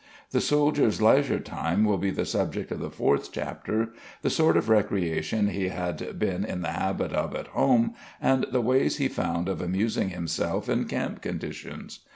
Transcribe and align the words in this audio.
The 0.31 0.41
soldier's 0.41 0.99
leisure 0.99 1.39
time 1.39 1.85
will 1.85 1.99
be 1.99 2.09
the 2.09 2.25
subject 2.25 2.71
of 2.71 2.79
the 2.79 2.89
fourth 2.89 3.31
chapter, 3.31 3.93
the 4.23 4.31
sort 4.31 4.57
of 4.57 4.67
recreation 4.67 5.49
he 5.49 5.67
had 5.67 6.17
been 6.17 6.43
in 6.43 6.63
the 6.63 6.71
habit 6.71 7.13
of 7.13 7.35
at 7.35 7.49
home 7.49 7.93
and 8.19 8.47
the 8.51 8.61
ways 8.61 8.97
he 8.97 9.07
found 9.07 9.47
of 9.47 9.61
amusing 9.61 10.09
himself 10.09 10.67
in 10.67 10.85
camp 10.85 11.21
conditions. 11.21 11.99